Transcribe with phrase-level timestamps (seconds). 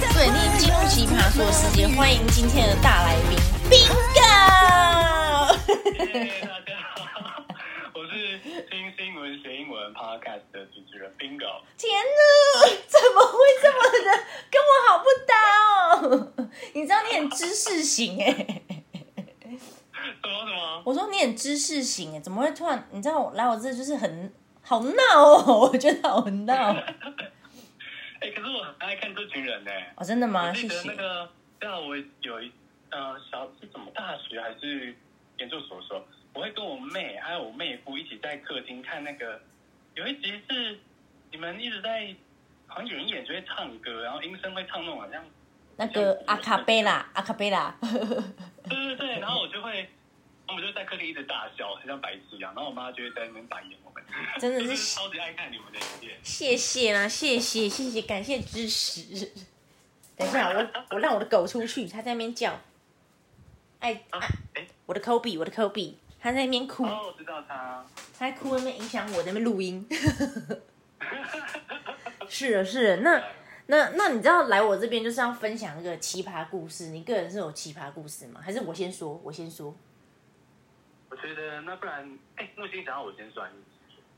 [0.00, 3.38] 对，你进入奇葩说时间，欢迎今天的大来宾
[3.70, 4.16] Bingo。
[6.42, 7.44] 大家好，
[7.94, 8.38] 我是
[8.70, 11.62] 听新闻学英文 Podcast 的主持人 Bingo。
[11.78, 14.10] 天哪，怎么会这么的
[14.50, 15.32] 跟我好不搭
[16.00, 16.32] 哦？
[16.72, 20.82] 你知道你很知识型哎，什么什么？
[20.84, 22.88] 我说你很知识型哎，怎么会突然？
[22.90, 26.74] 你知道我来我这就是很好闹哦，我觉得好闹。
[28.24, 29.70] 哎、欸，可是我很爱看这群人呢。
[29.96, 30.48] 哦，真的吗？
[30.48, 30.88] 我记得谢谢。
[30.88, 32.50] 那个，像我有一
[32.90, 34.96] 呃小是什么大学还是
[35.36, 39.38] 研究所的时候，我会跟我妹还有我妹夫一起在客厅看那个，
[39.94, 40.78] 有一集是
[41.30, 42.14] 你们一直在
[42.66, 45.22] 好像有人演就会唱歌，然后音声会唱那种好像
[45.76, 47.76] 那个阿卡贝拉，阿卡贝拉。
[47.82, 49.86] 对对对，然后我就会，
[50.46, 54.02] 我们就在客厅一直大笑，很像白痴一样，然后我妈就会在那边白眼我们。
[54.38, 56.18] 真的是是超级爱看你们的影片。
[56.22, 59.32] 谢谢啦，谢谢谢谢，感谢支持。
[60.16, 62.60] 等一下，我我让我的狗出去，它在那边叫。
[63.80, 64.02] 哎
[64.86, 67.84] 我的 Kobe，我的 Kobe，它在那边哭，哦，我知道他。
[68.18, 69.86] 它在哭，那边影响我在那边录音。
[72.28, 73.22] 是的，是的，那
[73.66, 76.88] 那那你知道来我这边就是要分享一个奇葩故事？
[76.88, 78.40] 你个人是有奇葩故事吗？
[78.42, 79.20] 还是我先说？
[79.24, 79.74] 我先说。
[81.14, 83.48] 我觉得那不然，哎，木星想要我先算。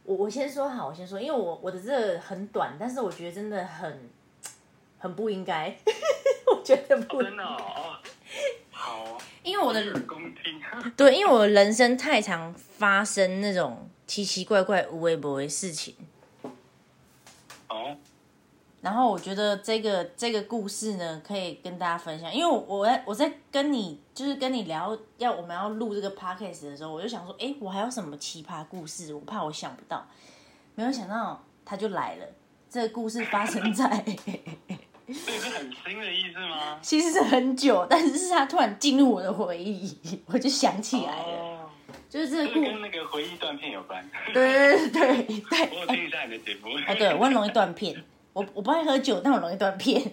[0.05, 4.09] 我我先说好，我先说，因为我我的这个很短，但是我觉得真的很
[4.99, 5.77] 很不应该，
[6.57, 7.99] 我觉得不哦、真的哦，哦
[8.71, 9.85] 好，因为我的。
[10.97, 15.95] 对，因为我的人生太常发生那种奇奇怪怪、无微不微的事情，
[17.69, 17.97] 哦，
[18.81, 29.13] 然后我觉得这个这个故事呢，可以跟大家分享，因为我我在我在跟你就是跟你聊要我们要录这个 podcast 的时候，我就想说，哎，我还有什么奇葩故事？
[29.13, 30.07] 我怕我想不到，
[30.75, 32.27] 没有想到他就来了。
[32.69, 33.89] 这个故事发生在，
[35.07, 36.79] 这是很新的意思吗？
[36.83, 41.71] 其实是很久，但是是他突然进入我的回忆，我就想起来了，哦、
[42.11, 44.05] 就是这个故是跟那个回忆断片有关。
[44.35, 45.71] 对对对对对。
[45.73, 46.71] 我有听一下你的节目。
[46.87, 48.05] 哦，对我很容易断片，
[48.37, 50.13] 我我不爱喝酒，但我容易断片。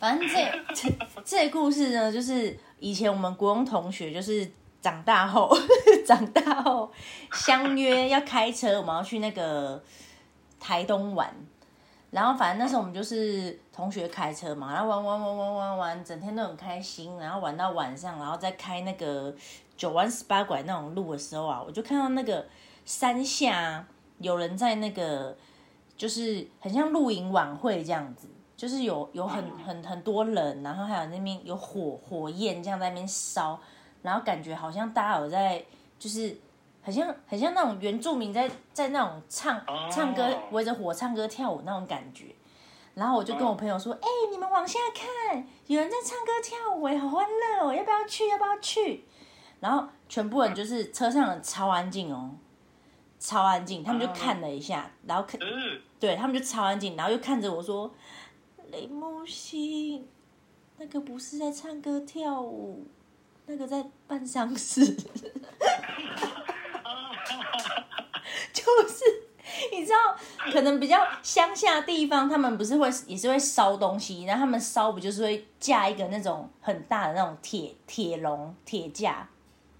[0.00, 0.34] 反正这
[0.74, 0.92] 这
[1.24, 4.50] 这故事呢，就是以前我们国中同学，就是
[4.82, 5.56] 长大后
[6.04, 6.90] 长大后
[7.32, 9.80] 相约要开车，我们要去那个
[10.58, 11.32] 台东玩。
[12.10, 19.32] 然后反正那时候我们就是同学开车嘛，然后玩玩玩玩玩玩，整天都很开心，然后玩到晚上，然后再开那个
[19.76, 22.44] 九弯十八拐那种路的时候啊，我就看到那个
[22.84, 23.86] 山下
[24.18, 25.36] 有人在那个。
[25.96, 33.58] 就是很像露营晚会这样子，就是有有很很很多人，然后还有那边有火火焰这样在那边烧，
[34.02, 35.64] 然后感觉好像大家有在，
[35.98, 36.36] 就是
[36.82, 39.60] 很像很像那种原住民在在那种唱
[39.90, 42.34] 唱歌围着火唱歌跳舞那种感觉。
[42.94, 48.28] 然后我就跟我朋友说：“哎、欸，你们往下看，有人在唱歌跳舞，好欢乐哦，要不要去？
[48.28, 49.04] 要不要去？”
[49.58, 52.30] 然后全部人就是车上超安静哦。
[53.24, 55.40] 超安静，他们就看了一下，然后看，
[55.98, 57.90] 对他们就超安静，然后又看着我说
[58.70, 60.06] ：“雷木星，
[60.76, 62.86] 那个不是在唱歌跳舞，
[63.46, 64.84] 那个在办丧事。
[68.52, 69.04] ”就是
[69.72, 69.96] 你知道，
[70.52, 79.26] 可能比较乡下地方，他们不是会也是会烧东西，然后他们烧不就是会架一个那种很大的那种铁铁笼铁架。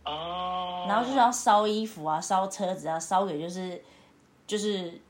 [0.04, 0.90] 哦，oh.
[0.90, 3.82] 然后就是要烧衣服啊，烧车子啊，烧给就是
[4.46, 5.00] 就是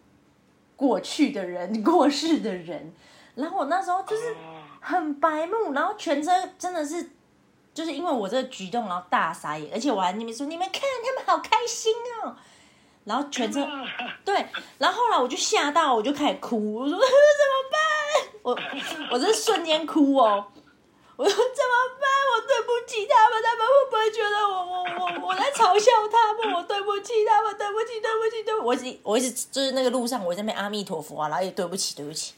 [0.76, 2.92] 过去的人、过世的人。
[3.34, 4.36] 然后我那时候就是
[4.80, 7.10] 很白目，然后全车真的是
[7.72, 11.92] 就是因为我这个举动，然后大傻眼，而且我还那边说：“你们看，他们好开心
[12.22, 12.36] 哦。”
[13.04, 13.66] 然后全车
[14.24, 14.46] 对，
[14.78, 17.80] 然后后来我就吓到，我就开始哭，我说：“怎么办？”
[18.44, 18.58] 我
[19.10, 20.46] 我这瞬间哭哦。
[21.16, 21.44] 我说怎么
[22.00, 22.03] 办？
[22.84, 26.52] 我对不起他们，他们会不会觉得我我我我在嘲笑他们？
[26.54, 28.64] 我对不起他们，对不起，对不起，对不起。
[28.66, 32.34] 我一直我一直就是那个路上，我在那边阿弥陀佛啊，然后也对不起，对不起，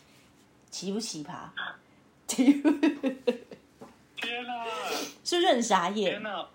[0.71, 1.31] 奇不奇葩？
[2.29, 2.63] 天
[4.47, 4.65] 哪！
[5.25, 6.13] 是不是很傻眼？
[6.13, 6.47] 天哪！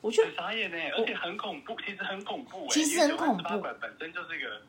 [0.00, 3.60] 我觉得很傻眼呢，而且很恐怖，其实很恐怖，其实很恐怖。
[3.60, 4.62] 本身就是一个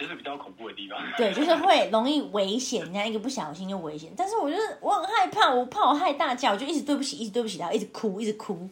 [0.00, 0.98] 就是比较恐怖的地方。
[1.18, 4.10] 对，就是会容易危险，人家一个不小心就危险。
[4.16, 8.66] 但是我就是我很害怕，我怕我害大叫，我就一直对不起，一直对不起他，一直哭，一直哭。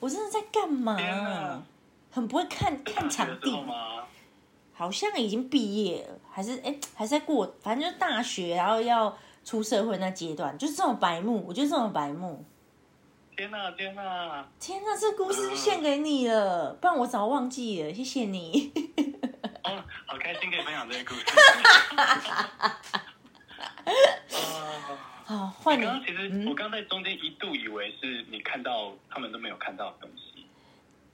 [0.00, 0.98] 我真的在干嘛？
[1.00, 1.62] 啊、
[2.10, 4.02] 很不会看看场地吗？
[4.72, 11.44] 好像已经毕业了，还是哎，还是在过，反正就是大学，然后要出社会那阶段，就是这种白目。
[11.46, 12.42] 我觉得这种白目。
[13.36, 14.96] 天哪，天哪，天哪！
[14.96, 17.92] 这故事献给你了，不然我早忘记了。
[17.92, 18.72] 谢谢你。
[19.64, 21.24] 哦，好开心可以分享这个故事。
[25.24, 25.84] 好， 换你。
[25.84, 30.46] 刚刚其实我刚在中间一度以为是你看到他们都没有看到的东西，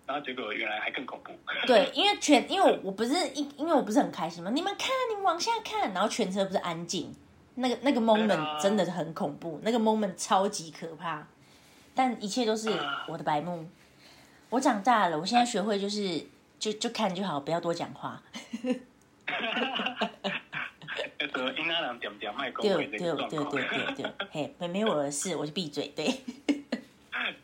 [0.07, 1.33] 然后结果原来还更恐怖。
[1.67, 7.15] 对，因为全因为我我不是一因为我不是很开心嘛，你们看，你们往下看，然后全车不是安静，
[7.55, 11.27] 那个那个 moment 真的是很恐怖，那个 moment 超级可怕。
[11.95, 12.71] 但一切都是
[13.09, 13.69] 我的白目。
[14.49, 16.27] 我长大了，我现在学会就是
[16.61, 18.23] 就就看就好，不要多讲话。
[21.19, 25.89] 对对对对对对，嘿，没没我的事，我就闭嘴。
[25.89, 26.07] 对。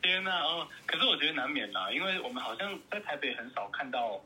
[0.03, 0.69] 天哪哦！
[0.87, 4.21] 可是我觉得难免啦，因为我们好像在台北很少看到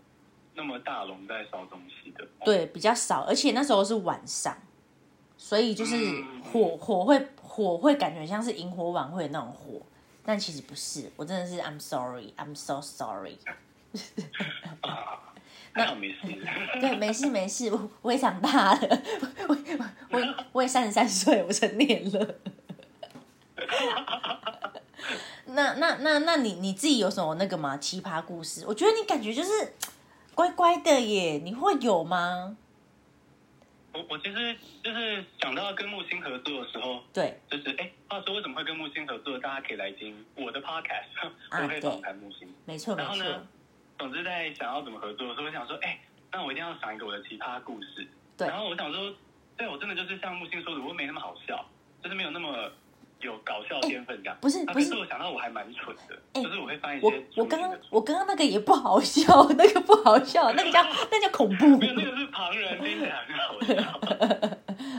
[0.54, 2.26] 那么大龙在烧东西的。
[2.44, 4.56] 对，比较少，而且那时候是晚上，
[5.38, 5.96] 所以就是
[6.52, 9.80] 火火会火会感觉像是萤火晚会的那种火。
[10.22, 13.38] 但其实不是，我真的是 I'm sorry, I'm so sorry。
[15.74, 16.18] 那没事，
[16.80, 19.02] 对，没事没事，我我也长大了，
[19.48, 19.56] 我
[20.10, 22.34] 我我也三十三岁，我成年了。
[25.46, 27.76] 那那那那你你自己有什么那个吗？
[27.76, 28.64] 奇葩故事？
[28.66, 29.74] 我觉得你感觉就是
[30.34, 32.56] 乖乖的耶，你会有吗？
[33.92, 39.36] 我我其实就是想到跟木星合作的时候，对，就是哎，话说为什么会跟木星合作？
[39.38, 43.08] 大家可以来听我的 podcast，我可以访谈木星，没错没错。
[43.08, 43.46] 然后呢，
[44.00, 46.00] 总之在想要怎么合作的时候，我想说，哎，
[46.32, 48.08] 那我一定要想一个我的奇葩故事。
[48.36, 49.14] 对，然后我想说，
[49.56, 51.64] 对我真的就是像木星说的，我没那么好笑，
[52.02, 52.70] 就是没有那么。
[53.20, 64.00] 有搞笑天分这样，不是不是，我想到我还蛮蠢的，就是我会发现我我刚刚我刚刚那个也不好笑，那个不好笑， 那个叫那叫恐怖， 没有那个是旁人听起来很好笑。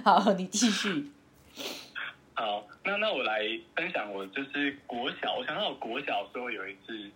[0.22, 1.12] 好，你继续。
[2.36, 3.42] 好，那那我来
[3.76, 7.10] 分享，我就是国小，我想到我国小时候有一次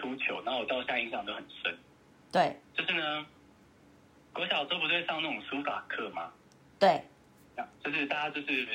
[0.00, 1.76] 出糗，然后我到现在印象都很深。
[2.32, 3.26] 对，就是呢，
[4.32, 6.32] 国小时候不是会上那种书法课吗？
[6.78, 7.02] 对，
[7.84, 8.66] 就是大家就是。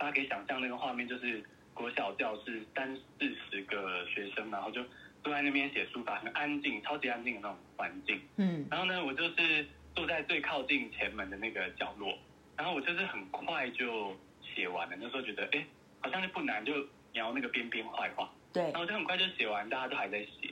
[0.00, 1.44] 大家可以想象那个画面，就是
[1.74, 4.82] 国小教室三四十个学生，然后就
[5.22, 8.18] 坐在那边写书法，很安静，超级安静的那种环境。
[8.36, 12.18] 嗯，然后呢，我就是坐在最靠近前门的那个角落，
[12.56, 14.16] 然后我就是很快就
[14.54, 14.96] 写完了。
[14.98, 15.62] 那时候觉得，哎，
[16.00, 16.72] 好像是不难，就
[17.12, 18.26] 描那个边边画一画。
[18.54, 20.49] 对，然后我就很快就写完，大家都还在写。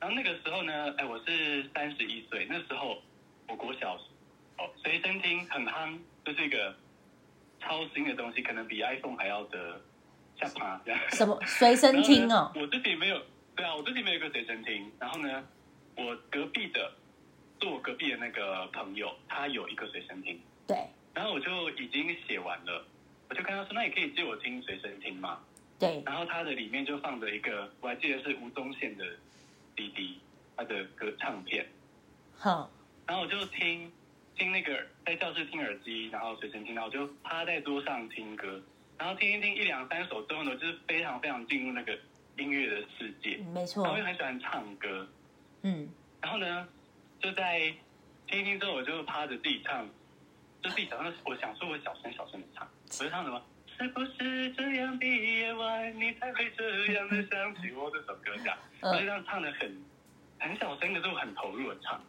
[0.00, 3.02] 然后那个时候呢，哎，我是三十一岁，那时候
[3.48, 3.94] 我国小
[4.58, 6.74] 哦，随身听很夯，就是一个。
[7.58, 9.80] 超新的东西，可能比 iPhone 还要的
[10.38, 11.00] 像爬这样。
[11.10, 12.52] 什么随身听哦？
[12.54, 13.20] 我自己没有，
[13.56, 14.92] 对啊，我自己没有一个随身听。
[15.00, 15.44] 然后呢，
[15.96, 16.92] 我隔壁的
[17.58, 20.38] 坐我隔壁的那个朋友，他有一个随身听。
[20.66, 20.76] 对。
[21.12, 22.84] 然后我就已经写完了，
[23.30, 25.40] 我就跟他说：“那你可以借我听随身听吗？”
[25.80, 26.00] 对。
[26.04, 29.04] 然后他的里面就放着一个，我还记得是吴宗宪的
[29.76, 30.18] CD，
[30.56, 31.66] 他的歌唱片。
[32.36, 32.70] 好。
[33.06, 33.92] 然后我就听。
[34.38, 38.62] 听那个在教室听耳机，然后随身听到，我就趴在桌上听歌，
[38.98, 41.98] 然后听一听一两三首之后呢，就是非常非常进入那个
[42.36, 43.82] 音乐的世界，没错。
[43.82, 45.08] 然后又很喜欢唱歌，
[45.62, 45.88] 嗯。
[46.20, 46.68] 然后呢，
[47.18, 47.60] 就在
[48.26, 49.88] 听一听之后，我就趴着自己唱，
[50.62, 52.68] 就自己想，我想说我小声小声的唱，
[53.00, 53.42] 我就唱什么？
[53.78, 59.84] 是不是这样的夜晚，你才会这样的想起我这首歌这样，我就这样唱的很
[60.38, 62.00] 很小声的，就很投入的唱。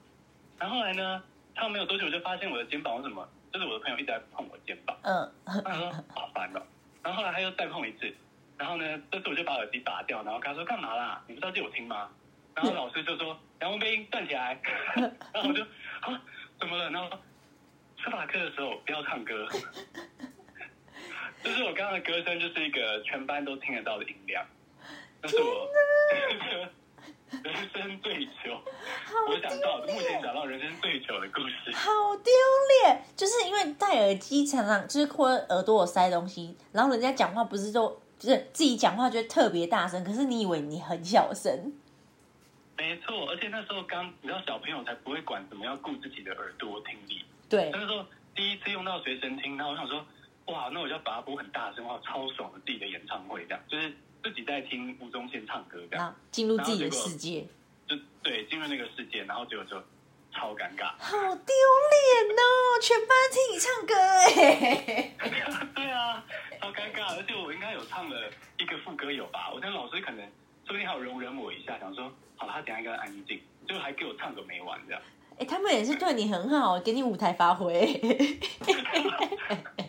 [0.60, 1.24] 然后后来呢？
[1.56, 3.28] 唱没有多久，我就发现我的肩膀为什么？
[3.52, 4.96] 就是我的朋友一直在碰我肩膀。
[5.02, 5.34] 嗯，
[5.64, 6.62] 他说好烦哦。
[7.02, 8.14] 然后后来他又再碰一次，
[8.60, 11.20] 然后呢，这次我就把耳机拔掉，然后跟他说干嘛啦？
[11.26, 12.08] 你不知道借我听吗？
[12.54, 14.60] 然后老师就说杨文斌站起来。
[15.34, 15.64] 然后我就
[16.02, 16.22] 啊
[16.60, 16.92] 怎么了？
[16.92, 17.10] 然后
[17.98, 19.48] 书法课的时候不要唱歌。
[21.48, 24.46] 就是我刚刚的歌声就是一个全班都听得到的音量。
[25.22, 25.70] 那是我。
[27.44, 28.58] 人生最糗，
[29.28, 32.32] 我想到目前找到人生最糗的故事，好丢
[32.86, 33.04] 脸！
[33.18, 41.74] 就是因为戴耳机常常就是或耳朵塞东西，然后人家讲话不是都就是自己讲话觉得特别大声，可是你以为你很小声？
[42.78, 50.06] 没错，而且那时候刚你知道小朋友才不会管怎么样顾自己的耳朵听力，对，那时候第一次用到随身听，然后我想说
[50.48, 53.94] 哇，那我就要把它播很大声，哇，超爽的自己的演唱会这样，就是。
[54.24, 57.46] 自己在听吴宗宪唱歌，这样进入自己的世界，
[57.88, 59.82] 就对进入那个世界，然后结果就
[60.34, 60.92] 超尴尬。
[60.98, 61.54] 好丢
[61.96, 62.44] 脸哦！
[62.82, 63.94] 全班听你唱歌
[64.28, 65.16] 哎。
[65.74, 66.26] 对啊，
[66.60, 69.50] 超尴尬，而且我应该有唱了一个副歌有吧？
[69.54, 70.20] 我觉得老师可能
[70.66, 75.02] 说不定还有容忍我一下，想说好，他等下应该安静，就还给我唱个没完这样。
[75.36, 78.02] 哎、欸，他们也是对你很好，给你舞台发挥。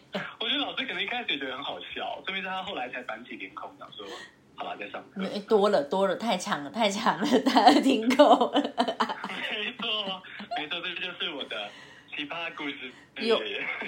[1.20, 4.06] 我觉得很好笑，特别是他后来才板起脸孔，想说
[4.54, 5.22] 好吧，再上课。
[5.24, 8.60] 哎，多了多了，太长了太长了，大家听够了。
[8.60, 10.22] 没错，
[10.56, 11.68] 没错，这就是我的
[12.14, 12.92] 奇葩故事。
[13.20, 13.40] 有，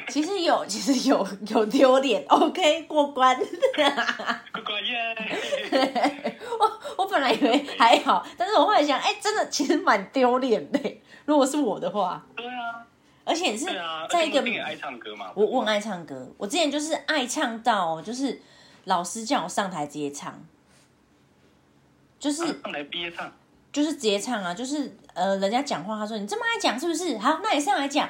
[0.08, 2.24] 其实有， 其实有有丢脸。
[2.28, 3.36] OK，过关。
[4.52, 5.16] 过关耶！
[6.58, 11.00] 我我本来以为还好，但是我后来想，哎、欸，真的其实蛮丢脸的。
[11.26, 12.26] 如果是我的话，
[13.30, 13.64] 而且是
[14.10, 18.42] 在一个，我爱唱歌嘛，我我很爱唱歌，我之前就是爱唱到，就是
[18.86, 20.34] 老师叫我上台直接唱，
[22.18, 23.32] 就是、啊、上台毕业唱，
[23.72, 27.16] 就是直接唱啊，就是呃，人家讲话，他说你这么爱讲是不是？
[27.18, 28.08] 好，那你上来讲，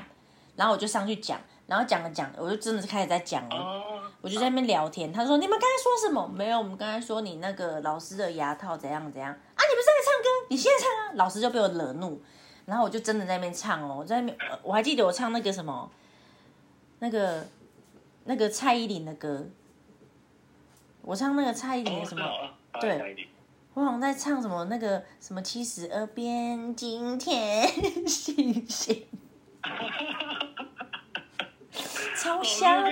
[0.57, 5.13] 然后我就上去讲，然后讲了讲，我就真的是开始在讲了，哦、我就在那边聊天。
[5.13, 6.27] 他说你们刚才说什么？
[6.35, 9.37] 没有，我们刚才说你那个老师的牙套怎样怎样啊？
[9.69, 10.47] 你不是在唱歌？
[10.49, 11.13] 你现在唱啊！
[11.17, 12.23] 老师就被我惹怒。
[12.67, 15.91] 然后我就真的在那边唱哦，我在那边，我还记得我唱那个什么，
[17.01, 17.47] 那个
[18.25, 19.49] 那个蔡依林的歌，
[21.03, 22.25] 我唱那个蔡依林的什么？
[22.25, 22.51] 哦、
[22.81, 23.29] 对，
[23.75, 27.67] 我好像在唱什么那个什么七十二变今天
[28.07, 29.03] 新鲜，
[32.17, 32.91] 超瞎的，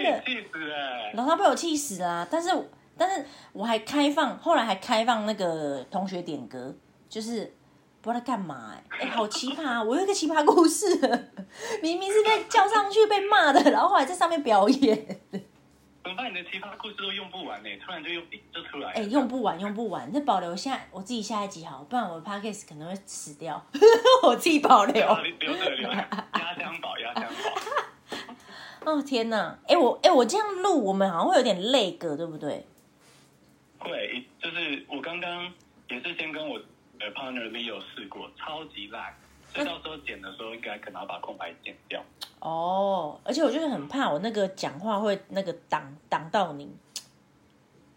[1.15, 2.51] 然后他被我气死了，但是
[2.97, 6.75] 但是我还开放，后来还开放那个同学点歌，
[7.09, 7.55] 就是。
[8.01, 9.83] 不知道在干嘛哎、欸，哎、欸，好奇葩、啊！
[9.83, 10.87] 我有一个奇葩故事，
[11.83, 15.21] 明明是被叫上去被骂的，然后后来在上面表演。
[15.31, 16.31] 怎么办？
[16.31, 17.77] 你的奇葩故事都用不完呢、欸？
[17.85, 18.23] 突然就用
[18.55, 18.91] 就出来。
[18.91, 23.63] 哎、欸，用不完，用不完，那保留下我自己下一集好，不然我的 podcast 可能会死掉。
[24.23, 24.95] 我自己保留。
[24.95, 28.87] 留着留着，压箱宝，压箱宝。
[28.93, 29.59] 哦天哪！
[29.67, 32.65] 哎、欸、我哎、欸、我这样录，我们好像会有点累格，对不对？
[33.81, 35.53] 会，就是我刚刚
[35.91, 36.59] 也是先跟我。
[37.01, 39.15] 呃，partner Leo 试过，超级烂，
[39.53, 42.05] 所以到时候剪的时候应该可能要把空白剪掉。
[42.41, 46.71] 哦，而且我就是很怕我那个讲话会那个挡挡到你，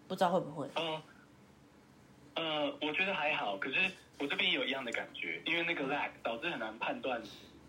[0.08, 0.70] 不知道会不会？
[0.76, 1.02] 嗯，
[2.36, 7.22] 呃，我觉得还好，可是我这边也有一样的感觉，因为那个 lag 导致很难判断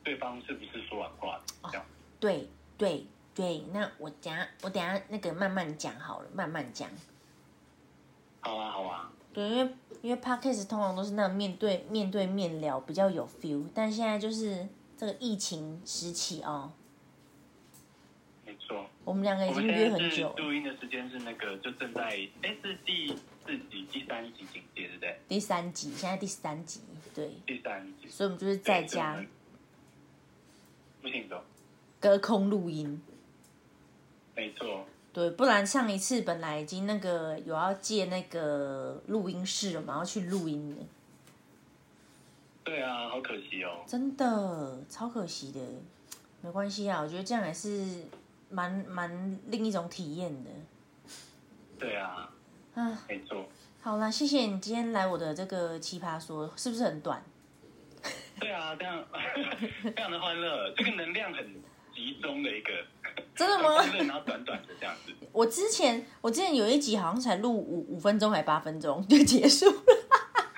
[0.04, 1.82] 对方是不是说完话这样。
[1.82, 1.86] 哦，
[2.20, 6.90] 对对对，那我等下我等下那个慢慢讲好了，慢慢讲。
[8.40, 9.10] 好啊，好啊。
[9.32, 9.72] 对，因为
[10.02, 16.72] 因为 podcast 通常都是那种面对面对面聊比较有 feel，但现在就是这个疫情时期哦。
[18.44, 18.86] 没错。
[19.04, 20.34] 我们两个已经约很久。
[20.36, 22.02] 录音的时间是那个，就正在
[22.42, 25.20] 哎是第四集、第三集警戒，对不对？
[25.28, 26.80] 第三集，现在第三集，
[27.14, 27.30] 对。
[27.46, 28.08] 第三集。
[28.08, 29.24] 所以我们就是在家。
[31.00, 31.42] 不行走。
[31.98, 33.02] 隔空录音。
[34.36, 34.84] 没错。
[35.12, 40.82] 对，不然上一次本来已经那个有要借那个录音室了嘛，要去录音的。
[42.64, 43.84] 对啊，好可惜哦。
[43.86, 45.60] 真的超可惜的，
[46.40, 48.04] 没关系啊，我觉得这样还是
[48.48, 50.50] 蛮蛮另一种体验的。
[51.78, 52.32] 对啊。
[52.74, 53.46] 啊，没错。
[53.82, 57.22] 好啦，谢谢你今天来我的这个奇葩说，是不是很短？
[58.40, 59.04] 对啊，这样
[59.84, 61.44] 非常的欢乐，这个能量很
[61.94, 62.72] 集中的一个。
[63.34, 63.82] 真的吗？
[63.84, 65.12] 然后短短的这样子。
[65.32, 69.82] 我之前我之前有一集好像才录五五分钟还八分钟就结束了。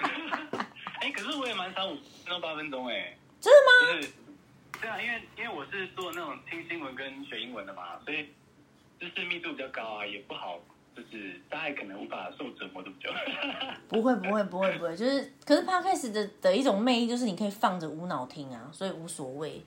[1.01, 3.17] 哎、欸，可是我也蛮长五分钟八分钟哎。
[3.41, 3.59] 真的
[3.93, 4.01] 吗？
[4.01, 4.13] 就是
[4.81, 8.29] 对啊，因为因为我是做那种听新闻跟学英文的嘛，所以
[8.99, 10.59] 知识密度比较高啊，也不好，
[10.97, 13.11] 就是大概可能无法受折磨这么久。
[13.89, 19.63] 不会不会不会不会，就是可是 Podcast 的的一种魅力就是你可以放着无脑听啊，所以无所谓。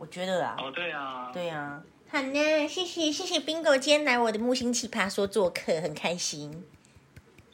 [0.00, 0.56] 我觉得啊。
[0.58, 1.30] 哦，对啊。
[1.30, 1.82] 对啊。
[2.10, 6.64] 好呢，谢谢谢谢 Bingo 今天来我的木星奇葩说做客，很开心。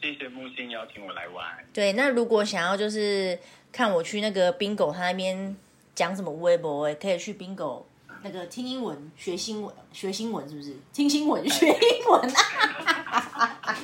[0.00, 1.44] 谢谢木星邀请我来玩。
[1.74, 3.36] 对，那如果想要就是
[3.72, 5.56] 看我去那个 Bingo 他那边
[5.94, 7.82] 讲什么微博，可以去 Bingo
[8.22, 10.76] 那个听英文学新闻学新闻是不是？
[10.92, 13.76] 听新闻学英文啊？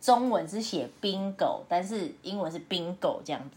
[0.00, 3.56] 中文是写 bingo，但是英文是 bingo 这样子。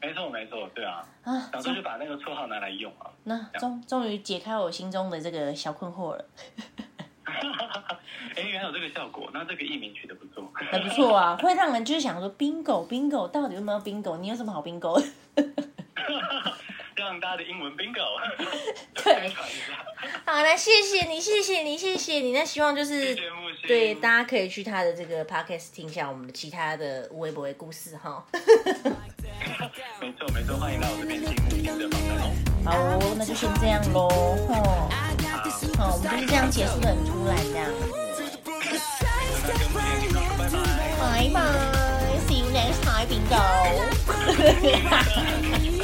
[0.00, 1.06] 没错，没错，对啊。
[1.24, 3.10] 啊，然后就把那个绰号拿来用啊。
[3.24, 6.24] 那终终于解开我心中的这个小困惑了。
[8.36, 14.16] 哎，原来有这个效果，那这个艺名取得不错，还不错啊，会让人就是想说，bingo bingo，到底有没有 bingo？
[14.18, 15.02] 你有什么好 bingo？
[16.96, 18.00] 让大家的英文 bingo。
[18.94, 19.28] 对，
[20.24, 22.32] 好，那谢谢你，谢谢你，谢谢你。
[22.32, 23.14] 那希望就是
[23.66, 28.24] 对大家可以去他的这个 podcast 听一下我们的其他的微博的故事哈。
[30.00, 32.32] 没错没错，欢迎到我这边听木星的访谈哦。
[32.64, 34.08] 好，那就先这样喽，
[34.48, 35.15] 吼。
[35.76, 37.68] 好，我们就是这样结束的很突然，这样。
[40.98, 41.40] 拜拜
[42.26, 43.36] ，See you next time in go